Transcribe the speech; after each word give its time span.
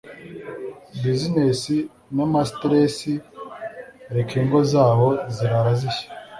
business 1.03 1.61
n'amastress 2.15 2.95
reka 4.15 4.33
ingo 4.41 4.59
zabo 4.71 5.07
zirara 5.35 5.71
zishya 5.79 6.07